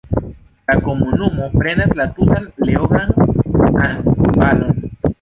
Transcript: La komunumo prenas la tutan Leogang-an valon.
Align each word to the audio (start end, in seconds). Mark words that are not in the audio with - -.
La 0.71 0.77
komunumo 0.87 1.51
prenas 1.57 1.93
la 2.01 2.09
tutan 2.17 2.49
Leogang-an 2.65 4.05
valon. 4.43 4.85